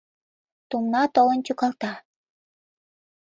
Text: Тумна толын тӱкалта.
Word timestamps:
Тумна 0.69 1.01
толын 1.15 1.39
тӱкалта. 1.45 1.93